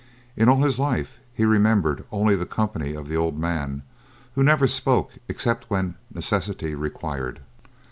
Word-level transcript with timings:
In 0.35 0.49
all 0.49 0.63
his 0.63 0.79
life, 0.79 1.19
he 1.31 1.45
remembered 1.45 2.05
only 2.11 2.35
the 2.35 2.47
company 2.47 2.95
of 2.95 3.07
the 3.07 3.15
old 3.15 3.37
man, 3.37 3.83
who 4.33 4.41
never 4.41 4.65
spoke 4.65 5.11
except 5.29 5.69
when 5.69 5.93
necessity 6.11 6.73
required. 6.73 7.39